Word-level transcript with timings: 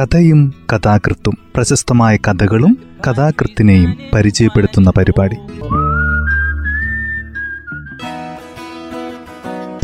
കഥയും 0.00 0.54
കഥാകൃത്തും 0.72 1.38
പ്രശസ്തമായ 1.54 2.16
കഥകളും 2.16 2.78
കഥാകൃത്തിനെയും 3.06 3.96
പരിചയപ്പെടുത്തുന്ന 4.14 4.90
പരിപാടി. 4.90 5.36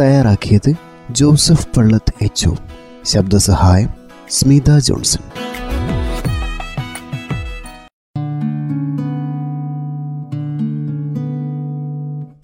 തയ്യാറാക്കിയത് 0.01 0.75
ജോസഫ് 1.11 1.69
പള്ളത്ത് 1.77 2.25
എച്ച് 2.25 2.51
ശബ്ദസഹായം 3.05 3.89
സ്മിത 4.31 4.79
ജോൺസൺ. 4.79 5.21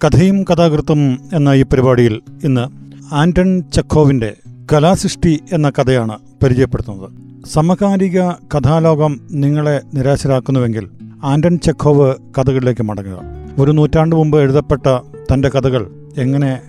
കഥയും 0.03 0.43
കഥാകൃത്തും 0.43 1.19
എന്ന 1.33 1.49
ഈ 1.49 1.63
പരിപാടിയിൽ 1.63 2.21
ഇന്ന് 2.43 2.67
ആന്റൺ 3.13 3.63
ചക്കോവിന്റെ 3.71 4.35
കലാസൃഷ്ടി 4.73 5.39
എന്ന 5.51 5.69
കഥയാണ് 5.69 6.19
പരിചയപ്പെടുത്തുന്നത്. 6.43 7.30
സമകാലിക 7.45 8.29
കഥാലോകം 8.29 9.19
നിങ്ങളെ 9.31 9.81
നിരാശരാക്കുന്നുവെങ്കിൽ 9.93 10.89
ആന്റൺ 11.23 11.59
ചെക്കോവ് 11.59 12.13
കഥകളിലേക്ക് 12.37 12.83
മടങ്ങുക. 12.83 13.21
ഒരു 13.59 13.71
നൂറ്റാണ്ട് 13.71 14.15
മുമ്പ് 14.15 14.39
എഴുതപ്പെട്ട 14.39 14.87
തന്റെ 15.33 15.49
കഥകൾ 15.49 15.91
എങ്ങനെ 16.17 16.61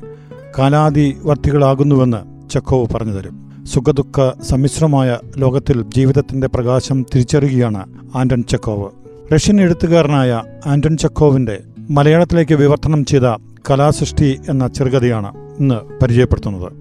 കാലാതിവർത്തികളാകുന്നുവെന്ന് 0.58 2.50
ചെക്കോവ് 2.50 2.94
പറഞ്ഞു 2.94 3.12
തരും 3.12 3.64
സുഖദുഃഖ 3.64 4.42
സമ്മിശ്രമായ 4.42 5.18
ലോകത്തിൽ 5.36 5.82
ജീവിതത്തിന്റെ 5.82 6.48
പ്രകാശം 6.48 7.02
തിരിച്ചറിയുകയാണ് 7.02 7.86
ആന്റൺ 8.14 8.42
ചെക്കോവ്. 8.42 8.90
റഷ്യൻ 9.34 9.60
എഴുത്തുകാരനായ 9.60 10.42
ആന്റൺ 10.66 10.96
ചെക്കോവിന്റെ 10.96 11.62
മലയാളത്തിലേക്ക് 11.90 12.54
വിവർത്തനം 12.54 13.04
ചെയ്ത 13.04 13.36
കലാസൃഷ്ടി 13.70 14.40
എന്ന 14.48 14.68
ചെറുകഥയാണ് 14.68 15.32
ഇന്ന് 15.60 15.98
പരിചയപ്പെടുത്തുന്നത്. 16.02 16.72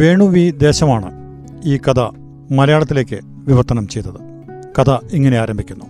വേണു 0.00 0.24
വി 0.24 0.50
ദേശമാണ് 0.50 1.12
ഈ 1.64 1.76
കഥ 1.76 2.25
മലയാളത്തിലേക്ക് 2.50 3.20
വിവർത്തനം 3.24 3.88
ചെയ്തത്. 3.88 4.36
കഥ 4.78 4.90
ഇങ്ങനെ 5.12 5.38
ആരംഭിക്കുന്നു. 5.38 5.84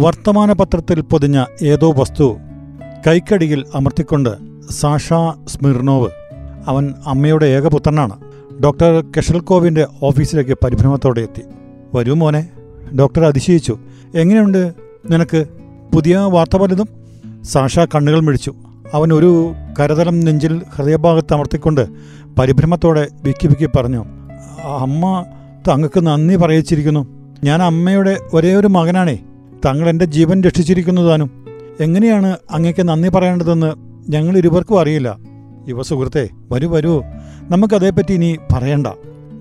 വർത്തമാന 0.00 0.52
പത്രത്തിൽ 0.52 1.00
പൊതിഞ്ഞ 1.00 1.44
ഏതോ 1.62 1.92
വസ്തു 1.92 2.36
കൈക്കടിയിൽ 3.06 3.64
അമർത്തിക്കൊണ്ട് 3.74 4.30
സാഷ 4.70 5.12
സ്മിർനോവ് 5.46 6.10
അവൻ 6.66 6.94
അമ്മയുടെ 7.06 7.46
ഏകപുത്രനാണ് 7.46 8.20
ഡോക്ടർ 8.62 9.04
കെഷൽകോവിന്റെ 9.16 9.86
ഓഫീസിലേക്ക് 10.02 10.58
പരിഭ്രമത്തോടെ 10.64 11.20
എത്തി. 11.20 11.42
വരൂ 11.94 12.14
മോനെ 12.14 12.48
ഡോക്ടർ 12.98 13.24
അതിശയിച്ചു. 13.24 13.78
എങ്ങനെയുണ്ട്? 14.14 14.72
നിനക്ക് 15.10 15.44
പുതിയ 15.94 16.16
വാർത്ത 16.16 16.56
പലതും? 16.56 16.88
സാഷ 17.42 17.78
കണ്ണുകൾ 17.78 18.20
മിഴിച്ചു. 18.20 18.54
അവൻ 18.94 19.12
ഒരു 19.12 19.54
കരതലം 19.80 20.20
നെഞ്ചിൽ 20.20 20.62
ഹൃദയഭാഗത്ത് 20.76 21.34
അമർത്തിക്കൊണ്ട് 21.34 21.86
പരിഭ്രമത്തോടെ 22.38 23.08
വിക്കി 23.22 23.46
വിക്കി 23.46 23.66
പറഞ്ഞു 23.66 24.04
അമ്മ 24.64 25.24
തങ്ങൾക്ക് 25.68 26.06
നന്ദി 26.06 26.36
പറയിച്ചിരിക്കുന്നു. 26.36 27.06
ഞാൻ 27.44 27.62
അമ്മയുടെ 27.62 28.16
ഒരേ 28.34 28.54
ഒരു 28.54 28.66
മകനാണേ. 28.66 29.18
തങ്ങൾ 29.66 29.88
എന്റെ 29.88 30.04
ജീവൻ 30.04 30.42
രക്ഷിച്ചിരിക്കുന്നു 30.42 31.02
താനും. 31.02 31.46
എങ്ങനെയാണ് 31.80 32.36
അങ്ങേക്ക് 32.50 32.88
നന്ദി 32.88 33.08
പറയേണ്ടതെന്ന് 33.08 33.72
ഞങ്ങൾ 34.08 34.38
ഇരുവർക്കും 34.38 34.80
അറിയില്ല. 34.80 35.18
യുവ 35.68 35.82
സുഹൃത്തെ 35.82 36.28
വരൂ 36.52 36.68
വരൂ. 36.68 37.02
നമുക്കതേപ്പറ്റി 37.50 38.14
ഇനി 38.14 38.38
പറയണ്ട. 38.52 38.86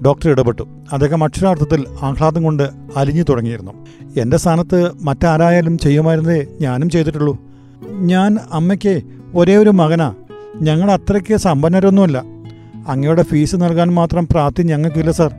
ഡോക്ടർ 0.06 0.30
ഇടപെട്ടു. 0.30 0.64
അദ്ദേഹം 0.92 1.24
അക്ഷരാർത്ഥത്തിൽ 1.24 1.86
ആഹ്ലാദം 2.02 2.44
കൊണ്ട് 2.44 2.70
അലിഞ്ഞു 2.96 3.24
തുടങ്ങിയിരുന്നു. 3.24 3.72
എന്റെ 4.20 4.38
സ്ഥാനത്ത് 4.38 4.92
മറ്റാരായാലും 5.02 5.78
ചെയ്യുമായിരുന്നേ 5.78 6.46
ഞാനും 6.62 6.90
ചെയ്തിട്ടുള്ളൂ. 6.90 7.47
ഞാൻ 7.86 8.38
അമ്മയ്ക്ക് 8.52 9.02
ഒരേ 9.36 9.56
ഒരു 9.56 9.70
മകനാ. 9.70 10.14
ഞങ്ങൾ 10.62 10.92
അത്രയ്ക്ക് 10.92 11.36
സമ്പന്നരൊന്നുമല്ല. 11.36 12.24
അങ്ങയുടെ 12.88 13.24
ഫീസ് 13.24 13.56
നൽകാൻ 13.56 13.94
മാത്രം 13.94 14.28
പ്രാപ്തി 14.28 14.64
ഞങ്ങൾക്കില്ല 14.64 15.12
സർ. 15.12 15.32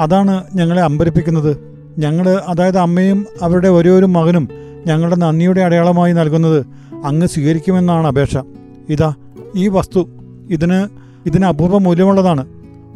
അതാണ് 0.00 0.44
ഞങ്ങളെ 0.54 0.82
അമ്പരിപ്പിക്കുന്നത്. 0.82 1.56
ഞങ്ങൾ 1.98 2.28
അതായത് 2.28 2.78
അമ്മയും 2.78 3.26
അവരുടെ 3.42 3.68
ഒരേ 3.68 3.90
ഒരു 3.90 4.06
മകനും 4.06 4.48
ഞങ്ങളുടെ 4.86 5.16
നന്ദിയുടെ 5.16 5.60
അടയാളമായി 5.60 6.12
നൽകുന്നത് 6.12 6.66
അങ്ങ് 7.04 7.26
സ്വീകരിക്കുമെന്നാണ് 7.26 8.06
അപേക്ഷ. 8.06 8.36
ഇതാ 8.88 9.14
ഈ 9.56 9.68
വസ്തു. 9.68 10.08
ഇതിന് 10.50 10.88
ഇതിന് 11.26 11.46
അപൂർവ 11.46 11.78
മൂല്യമുള്ളതാണ്. 11.78 12.46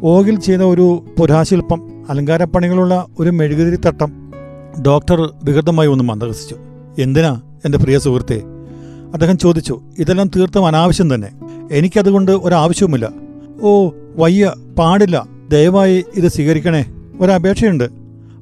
ഓഗിൽ 0.03 0.39
ചെയ്ത 0.39 0.61
ഒരു 0.61 1.05
പുരാശില്പം 1.19 2.05
അലങ്കാരപ്പണികളുള്ള 2.09 3.05
ഒരു 3.19 3.29
മെഴുകുതിരി 3.29 3.75
തട്ടം. 3.75 4.31
ഡോക്ടർ 4.81 5.33
വികൃതമായി 5.43 5.87
ഒന്ന് 5.87 6.03
മന്ദഹസിച്ചു. 6.03 6.55
എന്തിനാ 6.99 7.41
എന്റെ 7.65 7.77
പ്രിയ 7.77 7.99
സുഹൃത്തെ? 7.99 8.41
അദ്ദേഹം 9.13 9.37
ചോദിച്ചു 9.37 9.81
ഇതെല്ലാം 9.99 10.27
തീർത്തും 10.27 10.67
അനാവശ്യം 10.67 11.15
തന്നെ. 11.15 11.29
എനിക്കതുകൊണ്ട് 11.71 12.31
ഒരാവശ്യവുമില്ല. 12.31 13.09
ഓ 13.61 13.89
വയ്യ 14.15 14.53
പാടില്ല. 14.79 15.27
ദയവായി 15.51 16.05
ഇത് 16.15 16.27
സ്വീകരിക്കണേ. 16.27 16.85
ഒരപേക്ഷയുണ്ട്. 17.19 17.83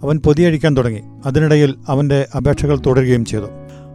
അവൻ 0.03 0.19
പൊതിയഴിക്കാൻ 0.19 0.77
തുടങ്ങി. 0.77 1.01
അതിനിടയിൽ 1.25 1.75
അവന്റെ 1.87 2.27
അപേക്ഷകൾ 2.37 2.79
തുടരുകയും 2.85 3.25
ചെയ്തു. 3.25 3.45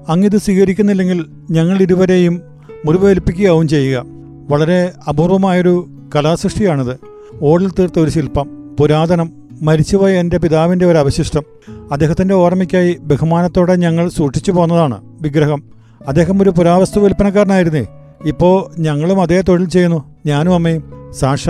അങ്ങിത് 0.08 0.36
സ്വീകരിക്കുന്നില്ലെങ്കിൽ 0.36 1.26
ഞങ്ങൾ 1.50 1.82
ഇരുവരെയും 1.82 2.42
മുറിവേൽപ്പിക്കുകയാവും 2.86 3.68
ചെയ്യുക. 3.68 4.04
വളരെ 4.48 4.92
അപൂർവമായൊരു 5.08 5.88
കലാസൃഷ്ടിയാണിത്. 6.14 6.98
ഓടിൽ 7.42 7.70
തീർത്ത 7.70 7.98
ഒരു 7.98 8.10
ശില്പം 8.10 8.76
പുരാതനം 8.80 9.32
മരിച്ചുപോയ 9.62 10.14
എന്റെ 10.14 10.38
പിതാവിന്റെ 10.38 10.86
ഒരു 10.86 10.98
അവശിഷ്ടം. 10.98 11.42
അദ്ദേഹത്തിന്റെ 11.92 12.34
ഓർമ്മയ്ക്കായി 12.34 12.96
ബഹുമാനത്തോടെ 13.00 13.74
ഞങ്ങൾ 13.74 14.08
സൂക്ഷിച്ചു 14.08 14.52
പോന്നതാണ് 14.52 15.00
വിഗ്രഹം. 15.20 15.73
അദ്ദേഹം 16.08 16.42
ഒരു 16.42 16.50
പുരാവസ്തു 16.50 17.00
വിൽപ്പനക്കാരനായിരുന്നേ. 17.00 17.86
ഇപ്പോൾ 18.26 18.80
ഞങ്ങളും 18.80 19.22
അതേ 19.22 19.40
തൊഴിൽ 19.40 19.68
ചെയ്യുന്നു. 19.68 20.14
ഞാനും 20.26 20.54
അമ്മയും. 20.54 21.12
സാഷ 21.18 21.48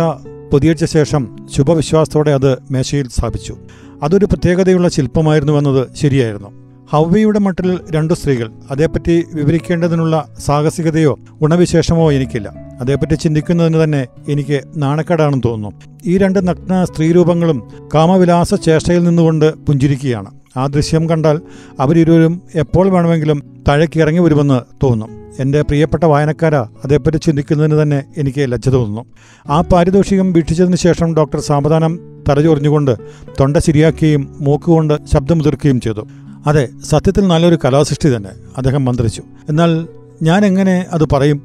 പൊതിയടിച്ച 0.52 0.84
ശേഷം 0.84 1.36
ശുഭവിശ്വാസത്തോടെ 1.52 2.30
അത് 2.30 2.58
മേശയിൽ 2.70 3.08
സ്ഥാപിച്ചു. 3.08 3.56
അതൊരു 4.02 4.24
പ്രത്യേകതയുള്ള 4.24 4.88
ശില്പമായിരുന്നു 4.88 5.52
എന്നത് 5.52 5.88
ശരിയായിരുന്നു. 5.94 6.48
ഹവ്വയുടെ 6.92 7.38
മട്ടിൽ 7.38 7.80
രണ്ടു 7.90 8.14
സ്ത്രീകൾ. 8.14 8.50
അതേപ്പറ്റി 8.70 9.24
വിവരിക്കേണ്ടതിനുള്ള 9.34 10.28
സാഹസികതയോ 10.38 11.18
ഗുണവിശേഷമോ 11.40 12.12
എനിക്കില്ല. 12.12 12.48
അതേപ്പറ്റി 12.80 13.14
ചിന്തിക്കുന്നതിന് 13.14 13.84
തന്നെ 13.84 14.06
എനിക്ക് 14.28 14.60
നാണക്കേടാണെന്ന് 14.76 15.42
തോന്നുന്നു. 15.44 15.80
ഈ 16.06 16.18
രണ്ട് 16.18 16.48
നഗ്ന 16.48 16.84
സ്ത്രീരൂപങ്ങളും 16.84 17.68
കാമവിലാസ 17.94 18.54
ചേഷ്ടയിൽ 18.54 19.04
നിന്നുകൊണ്ട് 19.04 19.54
പുഞ്ചിരിക്കുകയാണ്. 19.54 20.30
ആ 20.56 20.66
ദൃശ്യം 20.66 21.08
കണ്ടാൽ 21.08 21.40
അവരിരുവരും 21.80 22.42
എപ്പോൾ 22.54 22.88
വേണമെങ്കിലും 22.88 23.62
താഴേക്ക് 23.68 24.00
ഇറങ്ങി 24.00 24.20
വരുമെന്ന് 24.20 24.60
തോന്നും. 24.82 25.24
എന്റെ 25.38 25.62
പ്രിയപ്പെട്ട 25.62 26.04
വായനക്കാര 26.04 26.54
അതേപ്പറ്റി 26.54 27.16
ചിന്തിക്കുന്നതിന് 27.16 27.82
തന്നെ 27.82 28.04
എനിക്ക് 28.16 28.52
ലജ്ജ 28.52 28.68
തോന്നുന്നു. 28.68 29.04
ആ 29.52 29.60
പാരിതോഷികം 29.60 30.32
വീക്ഷിച്ചതിന് 30.32 30.76
ശേഷം 30.76 31.16
ഡോക്ടർ 31.16 31.40
സാവധാനം 31.40 32.00
തലചൊറിഞ്ഞുകൊണ്ട് 32.28 32.96
തൊണ്ട 33.40 33.56
ശരിയാക്കുകയും 33.56 34.36
മൂക്കുകൊണ്ട് 34.40 35.06
ശബ്ദമുതിർക്കുകയും 35.12 35.80
ചെയ്തു. 35.80 36.06
അതെ 36.46 36.68
സത്യത്തിൽ 36.84 37.26
നല്ലൊരു 37.26 37.58
കലാസൃഷ്ടി 37.64 38.16
തന്നെ 38.16 38.30
അദ്ദേഹം 38.56 38.84
മന്ത്രിച്ചു. 38.84 39.22
എന്നാൽ 39.48 39.88
ഞാൻ 40.22 40.44
എങ്ങനെ 40.44 40.86
അത് 40.92 41.04
പറയും? 41.12 41.42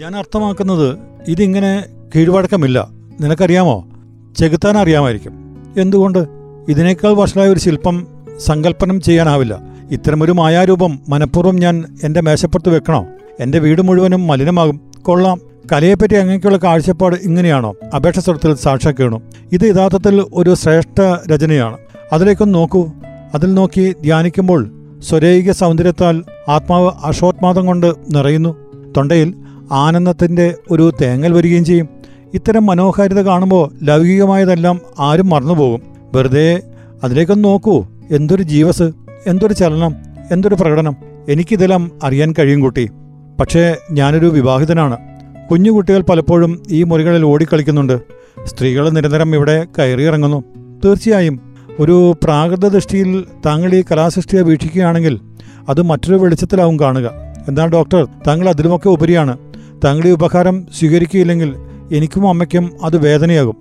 ഞാൻ 0.00 0.16
അർത്ഥമാക്കുന്നത് 0.16 0.98
ഇതിങ്ങനെ 1.28 1.84
കീഴ്വഴക്കമില്ല. 2.16 2.88
നിനക്കറിയാമോ? 3.20 3.86
ചെകുത്താൻ 4.36 4.78
അറിയാമായിരിക്കും 4.78 5.32
എന്തുകൊണ്ട്? 5.78 6.26
ഇതിനേക്കാൾ 6.68 7.10
വഷളായ 7.10 7.48
ഒരു 7.48 7.58
ശില്പം 7.58 8.15
സങ്കല്പനം 8.38 9.00
ചെയ്യാനാവില്ല. 9.00 9.62
ഇത്തരമൊരു 9.90 10.32
മായാരൂപം 10.32 10.98
മനഃപൂർവം 11.08 11.56
ഞാൻ 11.56 11.84
എന്റെ 12.04 12.20
മേശപ്പുറത്ത് 12.20 12.68
വെക്കണോ? 12.68 13.06
എന്റെ 13.40 13.58
വീട് 13.58 13.82
മുഴുവനും 13.82 14.26
മലിനമാകും. 14.26 14.80
കൊള്ളാം. 15.02 15.40
കലയെപ്പറ്റി 15.72 16.14
അങ്ങനെയുള്ള 16.14 16.56
കാഴ്ചപ്പാട് 16.56 17.16
ഇങ്ങനെയാണോ? 17.16 17.74
അപേക്ഷ 17.96 18.18
സ്വരത്തിൽ 18.18 18.54
സാക്ഷാക്കേണു 18.54 19.22
ഇത് 19.52 19.64
യഥാർത്ഥത്തിൽ 19.64 20.26
ഒരു 20.34 20.54
ശ്രേഷ്ഠ 20.54 21.28
രചനയാണ്. 21.32 21.76
അതിലേക്കൊന്ന് 22.12 22.54
നോക്കൂ. 22.54 22.86
അതിൽ 23.34 23.54
നോക്കി 23.54 23.94
ധ്യാനിക്കുമ്പോൾ 24.02 24.70
സ്വരൈക 24.98 25.50
സൗന്ദര്യത്താൽ 25.50 26.22
ആത്മാവ് 26.48 26.90
അഷോത്മാദം 27.04 27.66
കൊണ്ട് 27.66 27.94
നിറയുന്നു. 28.10 28.56
തൊണ്ടയിൽ 28.96 29.34
ആനന്ദത്തിന്റെ 29.72 30.54
ഒരു 30.70 30.92
തേങ്ങൽ 31.02 31.32
വരികയും 31.32 31.64
ചെയ്യും. 31.64 31.88
ഇത്തരം 32.34 32.66
മനോഹാരിത 32.66 33.20
കാണുമ്പോൾ 33.20 33.70
ലൗകികമായതെല്ലാം 33.82 34.80
ആരും 34.98 35.28
മറന്നുപോകും. 35.28 35.82
വെറുതെ 36.14 36.62
അതിലേക്കൊന്ന് 37.04 37.44
നോക്കൂ. 37.44 37.84
എന്തൊരു 38.10 38.42
ജീവസ് 38.42 38.92
എന്തൊരു 39.26 39.52
ചലനം 39.52 39.94
എന്തൊരു 40.30 40.54
പ്രകടനം. 40.54 40.96
എനിക്കിതെല്ലാം 41.28 41.90
അറിയാൻ 42.02 42.34
കഴിയും 42.38 42.60
കുട്ടി. 42.60 42.90
പക്ഷേ 43.40 43.76
ഞാനൊരു 43.92 44.26
വിവാഹിതനാണ്. 44.26 44.96
കുഞ്ഞു 45.50 45.70
കുട്ടികൾ 45.70 46.02
പലപ്പോഴും 46.02 46.62
ഈ 46.70 46.82
മുറികളിൽ 46.82 47.24
ഓടിക്കളിക്കുന്നുണ്ട്. 47.24 48.00
സ്ത്രീകൾ 48.44 48.90
നിരന്തരം 48.90 49.34
ഇവിടെ 49.34 49.66
കയറിയിറങ്ങുന്നു. 49.78 50.44
തീർച്ചയായും 50.84 51.40
ഒരു 51.80 52.14
പ്രാകൃത 52.24 52.68
ദൃഷ്ടിയിൽ 52.68 53.24
താങ്കൾ 53.46 53.74
ഈ 53.74 53.84
കലാസൃഷ്ടിയെ 53.92 54.42
വീക്ഷിക്കുകയാണെങ്കിൽ 54.42 55.20
അത് 55.68 55.82
മറ്റൊരു 55.82 56.16
വെളിച്ചത്തിലാവും 56.16 56.80
കാണുക. 56.80 57.10
എന്നാൽ 57.48 57.66
ഡോക്ടർ 57.66 58.08
താങ്കൾ 58.26 58.48
അതിലുമൊക്കെ 58.48 58.88
ഉപരിയാണ്. 58.88 59.38
താങ്കൾ 59.84 60.08
ഈ 60.08 60.10
ഉപകാരം 60.10 60.66
സ്വീകരിക്കുകയില്ലെങ്കിൽ 60.78 61.54
എനിക്കും 61.92 62.28
അമ്മയ്ക്കും 62.28 62.70
അത് 62.82 62.96
വേദനയാകും. 62.96 63.56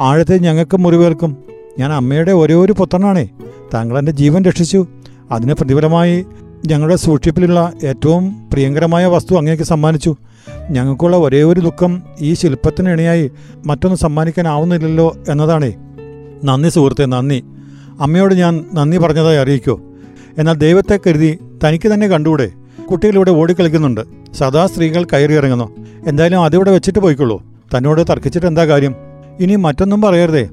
ആഴത്തെ 0.00 0.38
ഞങ്ങൾക്കും 0.38 0.82
മുറിവേൽക്കും. 0.82 1.36
ഞാൻ 1.78 1.92
അമ്മയുടെ 1.92 2.32
ഒരേ 2.32 2.54
ഒരു 2.54 2.72
പുത്രനാണേ. 2.72 3.28
താങ്കൾ 3.74 3.98
എന്റെ 3.98 4.12
ജീവൻ 4.12 4.44
രക്ഷിച്ചു. 4.44 4.86
അതിന് 5.30 5.52
പ്രതിഫലമായി 5.52 6.26
ഞങ്ങളുടെ 6.66 6.96
സൂക്ഷിപ്പിലുള്ള 6.96 7.72
ഏറ്റവും 7.84 8.50
പ്രിയങ്കരമായ 8.52 9.06
വസ്തു 9.06 9.34
അങ്ങേക്ക് 9.34 9.62
സമ്മാനിച്ചു. 9.62 10.16
ഞങ്ങൾക്കുള്ള 10.70 11.16
ഒരേ 11.16 11.42
ഒരു 11.42 11.60
ദുഃഖം 11.60 12.02
ഈ 12.20 12.34
ശില്പത്തിന് 12.34 12.88
ഇണയായി 12.88 13.30
മറ്റൊന്ന് 13.66 13.96
സമ്മാനിക്കാനാവുന്നില്ലല്ലോ 13.96 15.16
എന്നതാണേ. 15.28 15.74
നന്ദി 16.44 16.68
സുഹൃത്തെ 16.68 17.06
നന്ദി. 17.06 17.44
അമ്മയോട് 18.00 18.34
ഞാൻ 18.34 18.64
നന്ദി 18.74 18.98
പറഞ്ഞതായി 18.98 19.36
അറിയിക്കോ. 19.36 19.80
എന്നാൽ 20.38 20.54
ദൈവത്തെ 20.54 20.98
കരുതി 21.06 21.38
തനിക്ക് 21.64 21.88
തന്നെ 21.88 22.08
കണ്ടുകൂടെ? 22.08 22.50
കുട്ടികളിവിടെ 22.90 23.30
ഓടിക്കളിക്കുന്നുണ്ട്. 23.30 24.00
സദാ 24.34 24.66
സ്ത്രീകൾ 24.66 25.04
കയറി 25.04 25.32
ഇറങ്ങുന്നു. 25.32 25.76
എന്തായാലും 26.06 26.44
അതിവിടെ 26.44 26.70
വെച്ചിട്ട് 26.70 26.98
പോയിക്കൊള്ളൂ. 26.98 27.42
തന്നോട് 27.76 28.04
തർക്കിച്ചിട്ട് 28.10 28.46
എന്താ 28.46 28.66
കാര്യം? 28.66 28.94
ഇനി 29.40 29.56
മറ്റൊന്നും 29.56 30.00
പറയരുതേ. 30.00 30.48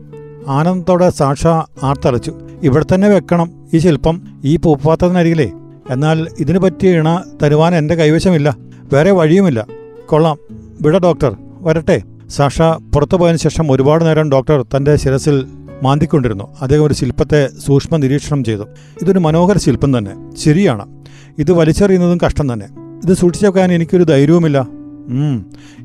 ആനന്ദത്തോടെ 0.47 1.09
സാക്ഷ 1.09 1.47
ആർത്തലച്ചു 1.83 2.33
ഇവിടെ 2.63 2.85
തന്നെ 2.95 3.07
വെക്കണം 3.07 3.51
ഈ 3.73 3.79
ശില്പം 3.79 4.21
ഈ 4.45 4.55
പൂപ്പാത്രത്തിനരികിലേ. 4.55 5.51
എന്നാൽ 5.89 6.27
ഇതിനു 6.39 6.59
പറ്റിയ 6.59 6.99
ഇണ 6.99 7.23
തരുവാൻ 7.43 7.75
എന്റെ 7.75 7.95
കൈവശമില്ല. 7.95 8.57
വേറെ 8.93 9.11
വഴിയുമില്ല. 9.11 9.67
കൊള്ളാം. 10.05 10.37
വിട 10.81 10.97
ഡോക്ടർ. 10.97 11.35
വരട്ടെ. 11.61 12.01
സാഷ 12.27 12.61
പുറത്തു 12.61 13.17
പോയതിനു 13.17 13.37
ശേഷം 13.37 13.71
ഒരുപാട് 13.71 14.05
നേരം 14.05 14.31
ഡോക്ടർ 14.31 14.63
തന്റെ 14.63 14.95
ശിരസിൽ 14.95 15.47
മാന്തിക്കൊണ്ടിരുന്നു. 15.83 16.55
അദ്ദേഹം 16.61 16.85
ഒരു 16.85 16.93
ശില്പത്തെ 16.93 17.49
സൂക്ഷ്മ 17.65 17.97
നിരീക്ഷണം 17.97 18.43
ചെയ്തു. 18.43 18.63
ഇതൊരു 19.01 19.19
മനോഹര 19.19 19.57
ശില്പം 19.57 19.97
തന്നെ. 19.97 20.35
ശരിയാണ്. 20.35 21.05
ഇത് 21.39 21.51
വലിച്ചെറിയുന്നതും 21.51 22.17
കഷ്ടം 22.25 22.53
തന്നെ. 22.53 22.65
ഇത് 23.03 23.13
സൂക്ഷിച്ചു 23.13 23.47
വെക്കാൻ 23.47 23.73
എനിക്കൊരു 23.73 24.03
ധൈര്യവുമില്ല. 24.03 24.67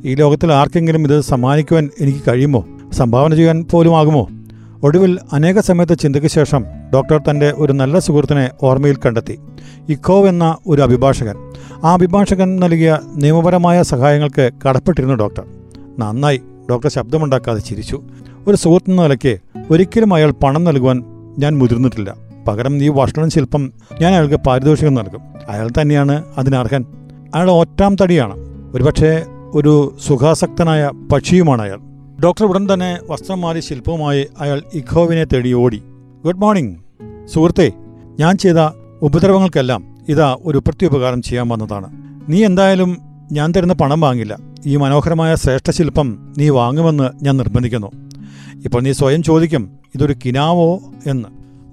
ഈ 0.05 0.15
ലോകത്തിൽ 0.15 0.53
ആർക്കെങ്കിലും 0.53 1.05
ഇത് 1.05 1.21
സമ്മാനിക്കുവാൻ 1.21 1.91
എനിക്ക് 2.01 2.19
കഴിയുമോ? 2.29 2.65
സംഭാവന 2.93 3.35
ചെയ്യാൻ 3.35 3.65
പോലും 3.71 3.99
ആകുമോ 3.99 4.29
ഒടുവിൽ 4.85 5.19
അനേക 5.33 5.59
സമയത്ത് 5.59 5.99
ചിന്തയ്ക്ക് 5.99 6.29
ശേഷം 6.29 6.65
ഡോക്ടർ 6.95 7.21
തന്റെ 7.31 7.53
ഒരു 7.57 7.73
നല്ല 7.73 7.99
സുഹൃത്തിനെ 7.99 8.51
ഓർമ്മയിൽ 8.63 8.97
കണ്ടെത്തി. 8.97 9.39
ഇക്കോവ് 9.89 10.29
എന്ന 10.29 10.57
ഒരു 10.67 10.83
അഭിഭാഷകൻ. 10.83 11.37
ആ 11.85 11.95
അഭിഭാഷകൻ 11.95 12.61
നൽകിയ 12.61 12.99
നിയമപരമായ 13.17 13.83
സഹായങ്ങൾക്ക് 13.83 14.51
കടപ്പെട്ടിരുന്നു 14.69 15.15
ഡോക്ടർ. 15.15 15.45
നന്നായി 15.99 16.41
ഡോക്ടർ 16.71 16.91
ശബ്ദമുണ്ടാക്കാതെ 16.91 17.59
ചിരിച്ചു. 17.59 18.03
ഒരു 18.47 18.57
സുഹൃത്തെന്ന 18.57 19.03
നിലയ്ക്ക് 19.03 19.39
ഒരിക്കലും 19.71 20.15
അയാൾ 20.15 20.31
പണം 20.31 20.65
നൽകുവാൻ 20.65 21.05
ഞാൻ 21.39 21.59
മുതിർന്നിട്ടില്ല. 21.59 22.15
പകരം 22.49 22.79
നീ 22.79 22.89
ഭക്ഷണം 22.89 23.31
ശില്പം 23.31 23.73
ഞാൻ 24.01 24.13
അയാൾക്ക് 24.13 24.35
പാരിതോഷികം 24.35 24.95
നൽകും. 24.95 25.21
അയാൾ 25.49 25.69
തന്നെയാണ് 25.81 26.25
അതിനർഹൻ 26.39 26.85
അയാൾ 27.35 27.51
ഒറ്റാം 27.51 27.97
തടിയാണ്. 28.03 28.35
ഒരുപക്ഷെ 28.75 29.23
ഒരു 29.55 29.97
സുഖാസക്തനായ 30.07 30.91
പക്ഷിയുമാണ് 31.13 31.63
അയാൾ. 31.63 31.92
ഡോക്ടർ 32.25 32.47
ഉടൻ 32.47 32.75
തന്നെ 32.75 32.99
വസ്ത്രം 33.09 33.41
മാറി 33.41 33.61
ശില്പവുമായി 33.61 34.27
അയാൾ 34.41 34.63
ഇഖോവിനെ 34.75 35.25
തേടി 35.25 35.53
ഓടി. 35.53 35.83
ഗുഡ് 36.25 36.37
മോർണിംഗ് 36.37 36.79
സുഹൃത്തെ 37.27 37.73
ഞാൻ 38.21 38.37
ചെയ്ത 38.37 38.55
ഉപദ്രവങ്ങൾക്കെല്ലാം 39.03 39.97
ഇതാ 40.09 40.39
ഒരു 40.45 40.59
പ്രത്യുപകാരം 40.59 41.23
ചെയ്യാൻ 41.23 41.49
വന്നതാണ്. 41.49 41.87
നീ 42.29 42.45
എന്തായാലും 42.45 42.97
ഞാൻ 43.33 43.53
തരുന്ന 43.57 43.73
പണം 43.73 44.01
വാങ്ങില്ല. 44.01 44.39
ഈ 44.67 44.77
മനോഹരമായ 44.77 45.35
ശ്രേഷ്ഠ 45.35 45.71
ശില്പം 45.71 46.35
നീ 46.39 46.49
വാങ്ങുമെന്ന് 46.49 47.25
ഞാൻ 47.25 47.37
നിർബന്ധിക്കുന്നു. 47.37 47.93
ഇപ്പോൾ 48.65 48.83
നീ 48.83 48.93
സ്വയം 48.93 49.23
ചോദിക്കും 49.23 49.71
ഇതൊരു 49.95 50.15
കിനാവോ? 50.25 50.81
എന്ന്. 51.07 51.29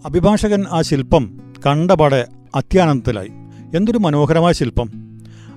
അഭിഭാഷകൻ 0.06 0.66
ആ 0.72 0.82
ശില്പം 0.82 1.54
കണ്ടപാടെ 1.66 2.28
അത്യാനന്ദത്തിലായി 2.56 3.30
എന്തൊരു 3.76 3.98
മനോഹരമായ 3.98 4.52
ശില്പം. 4.52 5.09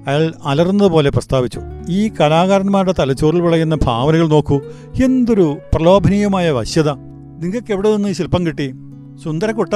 അയാൾ 0.06 0.32
അലറുന്നതുപോലെ 0.44 1.10
പ്രസ്താവിച്ചു 1.10 1.60
ഈ 1.88 2.08
കലാകാരന്മാരുടെ 2.08 2.94
തലച്ചോറിൽ 2.98 3.40
വിളയുന്ന 3.40 3.78
ഭാവനകൾ 3.82 4.28
നോക്കൂ. 4.28 4.60
എന്തൊരു 5.04 5.58
പ്രലോഭനീയമായ 5.74 6.50
വശ്യത. 6.50 6.90
നിങ്ങൾക്ക് 7.38 7.72
എവിടെ 7.72 7.96
നിന്ന് 7.96 8.08
ഈ 8.08 8.12
ശില്പം 8.12 8.46
കിട്ടി? 8.46 8.74
സുന്ദരക്കുട്ട 9.24 9.74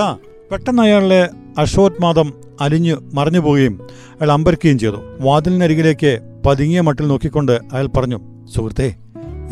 പെട്ടെന്ന് 0.52 0.82
അയാളുടെ 0.82 1.28
അശ്വോത്മാദം 1.58 2.32
അലിഞ്ഞു 2.61 2.96
മറിഞ്ഞു 3.14 3.40
പോവുകയും 3.40 3.81
അയാൾ 4.20 4.32
അമ്പരിക്കുകയും 4.32 4.78
ചെയ്തു. 4.78 4.96
വാതിലിനരികിലേക്ക് 5.20 6.40
പതുങ്ങിയ 6.46 6.81
മട്ടിൽ 6.81 7.08
നോക്കിക്കൊണ്ട് 7.08 7.52
അയാൾ 7.52 7.87
പറഞ്ഞു 7.87 8.20
സുഹൃത്തേ 8.55 8.94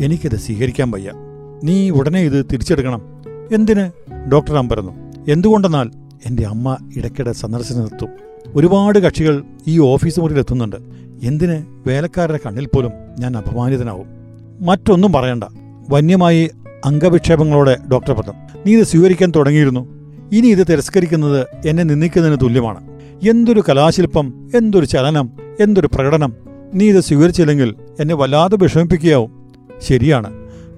എനിക്കിത് 0.01 0.35
സ്വീകരിക്കാൻ 0.35 0.91
വയ്യ. 0.91 1.11
നീ 1.63 1.89
ഉടനെ 1.89 2.19
ഇത് 2.19 2.45
തിരിച്ചെടുക്കണം. 2.53 3.01
എന്തിന്? 3.51 3.89
ഡോക്ടർ 4.31 4.55
അമ്പരന്നു 4.57 4.91
എന്തുകൊണ്ടെന്നാൽ 5.31 5.91
എന്റെ 6.25 6.43
അമ്മ 6.43 6.77
ഇടയ്ക്കിടെ 6.97 7.31
സന്ദർശനത്തെത്തും 7.31 8.09
ഒരുപാട് 8.55 8.99
കക്ഷികൾ 8.99 9.43
ഈ 9.67 9.79
ഓഫീസ് 9.79 10.19
മുറിയിൽ 10.19 10.39
എത്തുന്നുണ്ട്. 10.39 10.75
എന്തിന് 11.23 11.63
വേലക്കാരുടെ 11.87 12.39
കണ്ണിൽ 12.45 12.65
പോലും 12.65 12.91
ഞാൻ 13.19 13.37
അപമാനിതനാവും? 13.37 14.07
മറ്റൊന്നും 14.61 15.13
പറയണ്ട. 15.13 15.43
വന്യമായി 15.89 16.51
അംഗവിക്ഷേപങ്ങളോടെ 16.85 17.77
ഡോക്ടർ 17.91 18.13
പറഞ്ഞു 18.13 18.33
നീ 18.65 18.75
ഇത് 18.75 18.83
സ്വീകരിക്കാൻ 18.83 19.31
തുടങ്ങിയിരുന്നു. 19.35 19.95
ഇനി 20.31 20.47
ഇത് 20.47 20.67
തിരസ്കരിക്കുന്നത് 20.67 21.47
എന്നെ 21.67 21.83
നിന്ദിക്കുന്നതിന് 21.83 22.37
തുല്യമാണ്. 22.41 22.99
എന്തൊരു 23.29 23.63
കലാശില്പം 23.69 24.49
എന്തൊരു 24.55 24.85
ചലനം 24.85 25.29
എന്തൊരു 25.59 25.87
പ്രകടനം. 25.87 26.33
നീ 26.73 26.89
ഇത് 26.89 26.99
സ്വീകരിച്ചില്ലെങ്കിൽ 26.99 27.75
എന്നെ 27.99 28.15
വല്ലാതെ 28.15 28.57
വിഷമിപ്പിക്കുകയാവും. 28.61 29.53
ശരിയാണ്. 29.81 30.33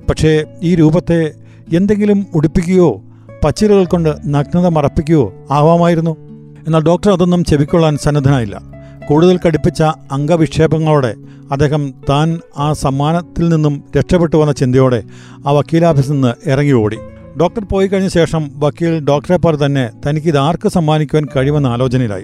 പക്ഷേ 0.10 0.46
ഈ 0.62 0.76
രൂപത്തെ 0.76 1.34
എന്തെങ്കിലും 1.76 2.26
ഉടുപ്പിക്കുകയോ 2.36 3.02
പച്ചിലകൾ 3.44 3.86
കൊണ്ട് 3.86 4.16
നഗ്നത 4.26 4.68
മറപ്പിക്കുകയോ 4.68 5.34
ആവാമായിരുന്നു. 5.52 6.27
എന്നാൽ 6.68 6.82
ഡോക്ടർ 6.82 7.12
അതൊന്നും 7.12 7.44
ചെവിക്കൊള്ളാൻ 7.44 7.98
സന്നദ്ധനായില്ല. 7.98 8.62
കൂടുതൽ 9.10 9.40
കടുപ്പിച്ച 9.46 9.84
അംഗവിക്ഷേപങ്ങളോടെ 9.84 11.16
അദ്ദേഹം 11.52 11.94
താൻ 12.10 12.40
ആ 12.58 12.74
സമ്മാനത്തിൽ 12.74 13.50
നിന്നും 13.50 13.84
രക്ഷപ്പെട്ടു 13.98 14.36
വന്ന 14.36 14.52
ചിന്തയോടെ 14.52 15.04
ആ 15.48 15.52
വക്കീലാഫീസിൽ 15.52 16.12
നിന്ന് 16.12 16.50
ഇറങ്ങി 16.50 16.72
ഓടി. 16.72 16.98
ഡോക്ടർ 17.42 17.66
പോയി 17.72 17.88
കഴിഞ്ഞ 17.88 18.08
ശേഷം 18.08 18.52
വക്കീൽ 18.56 19.00
ഡോക്ടറെ 19.00 19.38
പോലെ 19.38 19.66
തന്നെ 19.66 19.90
തനിക്ക് 20.08 20.28
ഇത് 20.28 20.38
ആർക്ക് 20.38 20.70
സമ്മാനിക്കുവാൻ 20.70 21.28
കഴിയുമെന്ന 21.36 21.68
ആലോചനയിലായി. 21.68 22.24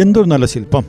എന്തൊരു 0.00 0.28
നല്ല 0.28 0.46
ശില്പം. 0.46 0.84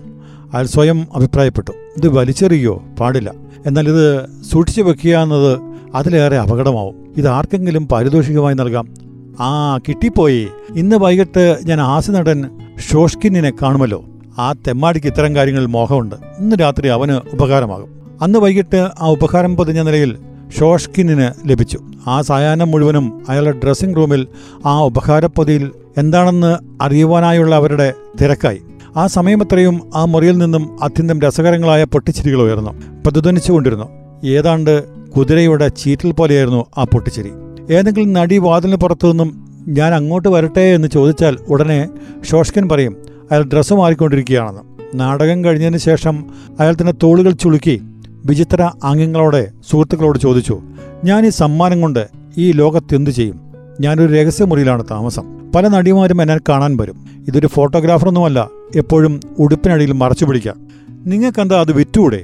അയാൾ 0.53 0.65
സ്വയം 0.65 1.07
അഭിപ്രായപ്പെട്ടു. 1.15 1.71
ഇത് 1.71 2.07
വലിച്ചെറിയോ? 2.07 2.83
പാടില്ല. 2.99 3.33
എന്നാൽ 3.65 3.89
ഇത് 3.89 4.25
സൂക്ഷിച്ചു 4.51 4.81
വെക്കുക 4.81 5.17
എന്നത് 5.17 5.59
അതിലേറെ 5.95 6.37
അപകടമാവും. 6.37 7.13
ഇത് 7.17 7.27
ആർക്കെങ്കിലും 7.27 7.87
പാരിതോഷികമായി 7.87 8.55
നൽകാം. 8.55 8.93
ആ 9.39 9.77
കിട്ടിപ്പോയി. 9.77 10.47
ഇന്ന് 10.75 10.95
വൈകിട്ട് 10.95 11.57
ഞാൻ 11.63 11.81
ആസി 11.81 12.11
നടൻ 12.11 12.66
ഷോഷ്കിന്നിനെ 12.79 13.51
കാണുമല്ലോ. 13.61 14.05
ആ 14.39 14.53
തെമ്മാടിക്ക് 14.53 15.07
ഇത്തരം 15.07 15.35
കാര്യങ്ങളിൽ 15.35 15.65
മോഹമുണ്ട്. 15.65 16.15
ഇന്ന് 16.15 16.55
രാത്രി 16.61 16.87
അവന് 16.87 17.11
ഉപകാരമാകും. 17.11 18.19
അന്ന് 18.21 18.39
വൈകിട്ട് 18.39 18.89
ആ 18.99 19.07
ഉപകാരം 19.07 19.55
പൊതിഞ്ഞ 19.55 19.81
നിലയിൽ 19.81 20.17
ഷോഷ്കിന്നിന് 20.59 21.49
ലഭിച്ചു. 21.49 21.79
ആ 22.07 22.21
സായാഹ്നം 22.21 22.71
മുഴുവനും 22.71 23.25
അയാളുടെ 23.29 23.59
ഡ്രസ്സിംഗ് 23.63 23.97
റൂമിൽ 23.97 24.27
ആ 24.65 24.79
ഉപകാരപ്പൊതിയിൽ 24.79 25.71
എന്താണെന്ന് 25.97 26.83
അറിയുവാനായുള്ള 26.83 27.55
അവരുടെ 27.55 27.93
തിരക്കായി. 28.21 28.61
ആ 28.97 29.07
സമയമത്രയും 29.07 29.81
ആ 29.95 30.05
മുറിയിൽ 30.05 30.37
നിന്നും 30.37 30.83
അത്യന്തം 30.83 31.21
രസകരങ്ങളായ 31.21 31.83
പൊട്ടിച്ചിരികൾ 31.83 32.41
ഉയർന്നു. 32.41 33.01
പ്രതിധ്വനിച്ചുകൊണ്ടിരുന്നു 33.05 33.85
ഏതാണ്ട് 34.25 34.87
കുതിരയുടെ 35.11 35.67
ചീറ്റൽ 35.67 36.11
പോലെയായിരുന്നു 36.11 36.65
ആ 36.77 36.83
പൊട്ടിച്ചിരി. 36.83 37.31
ഏതെങ്കിലും 37.73 38.13
നടി 38.13 38.37
വാതിലിന് 38.37 38.77
പുറത്തു 38.77 39.07
നിന്നും 39.07 39.46
ഞാൻ 39.67 39.93
അങ്ങോട്ട് 39.93 40.27
വരട്ടെ 40.27 40.61
എന്ന് 40.61 40.87
ചോദിച്ചാൽ 40.87 41.37
ഉടനെ 41.49 41.89
ഷോഷ്കൻ 42.23 42.69
പറയും 42.69 42.97
അയാൾ 43.31 43.43
ഡ്രസ്സ് 43.43 43.73
മാറിക്കൊണ്ടിരിക്കുകയാണെന്ന്. 43.73 44.61
നാടകം 44.95 45.45
കഴിഞ്ഞതിന് 45.45 45.77
ശേഷം 45.77 46.25
അയാൾ 46.59 46.73
തന്നെ 46.73 46.93
തോളുകൾ 47.03 47.31
ചുളുക്കി 47.31 47.81
വിചിത്ര 48.25 48.71
ആംഗ്യങ്ങളോടെ 48.83 49.47
സുഹൃത്തുക്കളോട് 49.71 50.19
ചോദിച്ചു 50.19 50.59
ഞാൻ 51.03 51.25
ഈ 51.25 51.29
സമ്മാനം 51.29 51.81
കൊണ്ട് 51.81 52.07
ഈ 52.37 52.51
ലോകത്ത് 52.51 52.95
എന്തു 52.95 53.11
ചെയ്യും? 53.11 53.41
ഞാനൊരു 53.81 54.13
രഹസ്യമുറിയിലാണ് 54.13 54.83
താമസം. 54.91 55.51
പല 55.55 55.67
നടിമാരും 55.67 56.21
എന്നെ 56.21 56.37
കാണാൻ 56.49 56.77
വരും. 56.77 57.05
ഇതൊരു 57.27 57.47
ഫോട്ടോഗ്രാഫറൊന്നുമല്ല 57.47 58.49
എപ്പോഴും 58.75 59.19
ഉടുപ്പിനടിയിൽ 59.39 59.91
മറച്ചു 59.91 60.25
പിടിക്കാം. 60.25 60.67
നിങ്ങൾക്കെന്താ 60.89 61.59
അത് 61.59 61.71
വിറ്റൂടെ? 61.71 62.23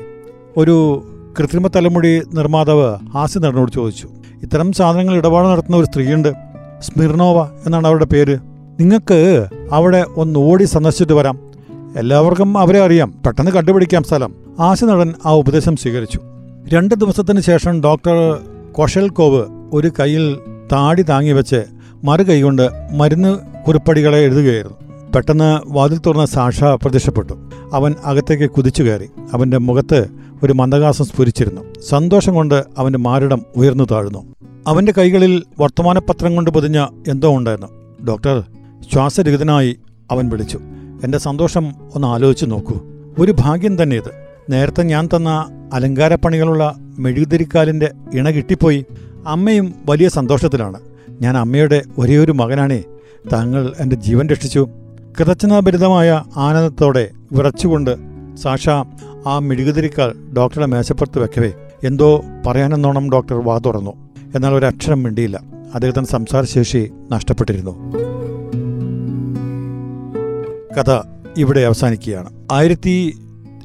ഒരു 0.57 1.03
കൃത്രിമ 1.39 1.67
തലമുടി 1.67 2.21
നിർമ്മാതാവ് 2.33 2.95
ഹാസ്യ 3.13 3.39
നടനോട് 3.39 3.71
ചോദിച്ചു 3.71 4.09
ഇത്തരം 4.43 4.71
സാധനങ്ങൾ 4.71 5.15
ഇടപാട് 5.15 5.47
നടത്തുന്ന 5.47 5.77
ഒരു 5.77 5.85
സ്ത്രീയുണ്ട്. 5.85 6.52
സ്മിർനോവ 6.83 7.49
എന്നാണ് 7.65 7.87
അവരുടെ 7.87 8.05
പേര്. 8.05 8.37
നിങ്ങൾക്ക് 8.79 9.47
അവിടെ 9.71 10.05
ഒന്ന് 10.15 10.39
ഓടി 10.39 10.63
സന്ദർശിച്ചിട്ട് 10.63 11.13
വരാം. 11.13 11.39
എല്ലാവർക്കും 11.97 12.57
അവരെ 12.57 12.79
അറിയാം. 12.79 13.13
പെട്ടെന്ന് 13.25 13.51
കണ്ടുപിടിക്കാം 13.51 14.03
സ്ഥലം. 14.03 14.33
ആശനടൻ 14.59 15.13
ആ 15.25 15.33
ഉപദേശം 15.33 15.75
സ്വീകരിച്ചു. 15.75 16.19
രണ്ട് 16.73 16.95
ദിവസത്തിന് 16.95 17.39
ശേഷം 17.39 17.83
ഡോക്ടർ 17.83 18.39
കൊഷൽകോവ് 18.71 19.43
ഒരു 19.73 19.91
കയ്യിൽ 19.99 20.37
താടി 20.71 21.01
താങ്ങി 21.01 21.31
വെച്ച് 21.31 21.63
മറു 22.03 22.23
കൈകൊണ്ട് 22.23 22.69
മരുന്ന് 22.91 23.37
കുറിപ്പടികളെ 23.67 24.17
എഴുതുകയായിരുന്നു. 24.17 24.77
പെട്ടെന്ന് 25.15 25.59
വാതിൽ 25.67 25.97
തുറന്ന 25.97 26.25
സാഷ 26.25 26.63
പ്രത്യക്ഷപ്പെട്ടു. 26.63 27.33
അവൻ 27.73 27.95
അകത്തേക്ക് 28.05 28.49
കുതിച്ചു 28.49 28.83
കയറി. 28.83 29.09
അവന്റെ 29.33 29.57
മുഖത്ത് 29.57 30.07
ഒരു 30.43 30.53
മന്ദഹാസം 30.53 31.05
സ്ഫുരിച്ചിരുന്നു. 31.05 31.61
സന്തോഷം 31.89 32.35
കൊണ്ട് 32.35 32.63
അവന്റെ 32.77 32.99
മാരിടം 32.99 33.45
ഉയർന്നു 33.55 33.83
താഴ്ന്നു. 33.83 34.35
അവന്റെ 34.67 34.91
കൈകളിൽ 34.91 35.43
വർത്തമാനപത്രം 35.59 36.35
കൊണ്ട് 36.35 36.51
പൊതിഞ്ഞ 36.51 36.87
എന്തോ 37.07 37.37
ഉണ്ടായിരുന്നു. 37.37 37.67
ഡോക്ടർ 38.05 38.43
ശ്വാസരഹിതനായി 38.93 39.77
അവൻ 40.11 40.29
വിളിച്ചു. 40.29 40.59
എന്റെ 41.03 41.17
സന്തോഷം 41.17 41.73
ഒന്ന് 41.95 42.07
ആലോചിച്ചു 42.07 42.45
നോക്കൂ. 42.45 42.75
ഒരു 43.19 43.35
ഭാഗ്യം 43.39 43.83
തന്നെ 43.83 43.95
ഇത് 43.95 44.27
നേരത്തെ 44.49 44.83
ഞാൻ 44.83 45.09
തന്ന 45.15 45.47
അലങ്കാരപ്പണികളുള്ള 45.73 46.75
മെഴുകുതിരിക്കാലിന്റെ 46.99 47.91
ഇണ 48.13 48.29
കിട്ടിപ്പോയി. 48.29 48.85
അമ്മയും 49.27 49.73
വലിയ 49.89 50.09
സന്തോഷത്തിലാണ്. 50.09 50.79
ഞാൻ 51.21 51.37
അമ്മയുടെ 51.37 51.81
ഒരേയൊരു 51.97 52.31
മകനാണേ. 52.31 52.83
താങ്കൾ 53.33 53.73
എന്റെ 53.79 53.95
ജീവൻ 53.95 54.29
രക്ഷിച്ചു. 54.29 54.67
കൃതജ്ഞതാഭരിതമായ 55.19 56.23
ആനന്ദത്തോടെ 56.37 57.09
വിറച്ചുകൊണ്ട് 57.31 57.95
സാഷ 58.35 58.69
ആ 59.27 59.39
മെഴുകുതിരിക്കാൽ 59.39 60.33
ഡോക്ടറുടെ 60.37 60.65
മേശപ്പുറത്ത് 60.65 61.19
വെക്കവേ. 61.19 61.53
എന്തോ 61.83 62.23
പറയാനെന്നോണം 62.47 63.11
ഡോക്ടർ 63.11 63.43
വാ 63.45 63.57
തുറന്നു. 63.57 64.12
എന്നാൽ 64.35 64.53
ഒരു 64.53 64.65
അക്ഷരം 64.65 65.03
മിണ്ടിയില്ല. 65.03 65.43
അദ്ദേഹത്തിന് 65.73 66.05
സംസാരശേഷി 66.05 66.91
നഷ്ടപ്പെട്ടിരുന്നു. 67.11 67.91
കഥ 70.79 71.01
ഇവിടെ 71.37 71.59
അവസാനിക്കുകയാണ്. 71.59 72.29
ആയിരത്തി 72.51 73.17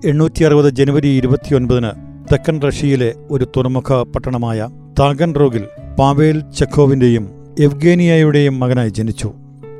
എണ്ണൂറ്റി 0.04 0.44
അറുപത് 0.44 0.70
ജനുവരി 0.70 1.08
ഇരുപത്തിയൊൻപതിന് 1.08 1.90
തെക്കൻ 2.32 2.60
റഷ്യയിലെ 2.62 3.14
ഒരു 3.30 3.46
തുറമുഖ 3.56 4.02
പട്ടണമായ 4.02 4.68
താഗൻ 5.00 5.34
റോഗിൽ 5.34 5.64
പാവേൽ 5.98 6.44
ചെക്കോവിന്റെയും 6.58 7.28
എവ്ഗേനിയയുടെയും 7.60 8.60
മകനായി 8.60 8.88
ജനിച്ചു. 8.88 9.32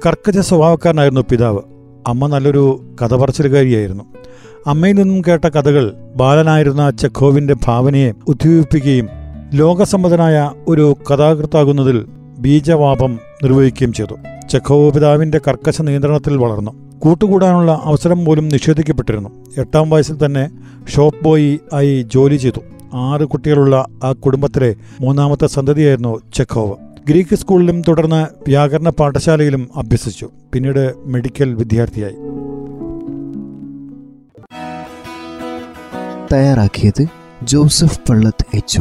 കർക്കശ 0.06 0.38
സ്വഭാവക്കാരനായിരുന്നു 0.38 1.20
പിതാവ്. 1.30 1.58
അമ്മ 2.06 2.26
നല്ലൊരു 2.26 2.94
കഥ 3.02 3.14
പറച്ചിലുകാരിയായിരുന്നു 3.14 4.04
അമ്മയിൽ 4.66 4.92
നിന്നും 4.92 5.22
കേട്ട 5.28 5.44
കഥകൾ 5.44 5.92
ബാലനായിരുന്ന 6.16 6.90
ചെക്കോവിന്റെ 6.90 7.54
ഭാവനയെ 7.66 8.12
ഉദ്ദീപിപ്പിക്കുകയും 8.28 9.08
ലോകസമ്മതനായ 9.54 10.52
ഒരു 10.68 10.96
കഥാകൃത്താകുന്നതിൽ 11.10 12.06
ബീജവാപം 12.38 13.18
നിർവഹിക്കുകയും 13.44 13.92
ചെയ്തു. 13.92 14.16
ചെക്കോവ് 14.50 14.92
പിതാവിന്റെ 14.92 15.40
കർക്കശ 15.48 15.82
നിയന്ത്രണത്തിൽ 15.82 16.36
വളർന്നു. 16.36 16.98
കൂട്ടുകൂടാനുള്ള 16.98 17.80
അവസരം 17.84 18.24
പോലും 18.24 18.48
നിഷേധിക്കപ്പെട്ടിരുന്നു. 18.48 19.28
എട്ടാം 19.58 19.90
വയസ്സിൽ 19.90 20.26
തന്നെ 20.26 20.50
ഷോപ്പ് 20.88 21.24
ബോയി 21.24 21.60
ആയി 21.72 22.02
ജോലി 22.02 22.36
ചെയ്തു. 22.36 22.60
ആറ് 22.94 23.24
കുട്ടികളുള്ള 23.24 23.86
ആ 24.04 24.12
കുടുംബത്തിലെ 24.12 24.74
മൂന്നാമത്തെ 25.00 25.46
സന്തതിയായിരുന്നു 25.46 26.18
ചെഖോവ് 26.34 26.74
ഗ്രീക്ക് 27.08 27.36
സ്കൂളിലും 27.36 27.82
തുടർന്ന് 27.88 28.26
വ്യാകരണ 28.46 28.88
പാഠശാലയിലും 28.88 29.68
അഭ്യസിച്ചു. 29.76 30.30
പിന്നീട് 30.52 30.94
മെഡിക്കൽ 31.04 31.54
വിദ്യാർത്ഥിയായി. 31.54 32.14
തയ്യാറാക്കിയത് 36.32 37.06
ജോസഫ് 37.42 38.00
പള്ളത്ത് 38.08 38.56
എച്ച് 38.56 38.80